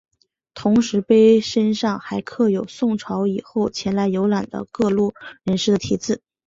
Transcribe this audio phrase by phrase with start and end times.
[0.55, 6.23] 同时碑身上还刻有宋朝以后前来游览的各路人士的题字。